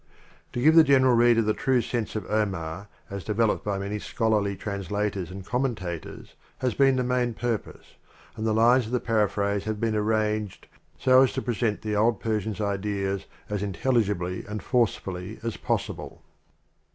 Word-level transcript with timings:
To 0.53 0.59
give 0.59 0.73
the 0.73 0.83
general 0.83 1.13
reader 1.15 1.43
the 1.43 1.53
true 1.53 1.79
sense 1.79 2.15
of 2.15 2.25
Omar 2.27 2.87
as 3.11 3.23
developed 3.23 3.63
by 3.63 3.77
many 3.77 3.99
scholarly 3.99 4.55
translators 4.55 5.29
and 5.29 5.45
commenta 5.45 6.01
tors, 6.01 6.33
has 6.57 6.73
been 6.73 6.95
the 6.95 7.03
main 7.03 7.35
purpose, 7.35 7.97
and 8.35 8.47
the 8.47 8.51
lines 8.51 8.87
of 8.87 8.93
the 8.93 8.99
paraphrase 8.99 9.65
have 9.65 9.79
been 9.79 9.95
arranged 9.95 10.65
so 10.97 11.21
as 11.21 11.33
to 11.33 11.41
present 11.43 11.83
the 11.83 11.95
old 11.95 12.19
Persian 12.19 12.53
s 12.55 12.61
ideas 12.61 13.27
as 13.47 13.61
intelligibly 13.61 14.43
and 14.47 14.63
forcefully 14.63 15.37
as 15.43 15.55
possible. 15.55 16.23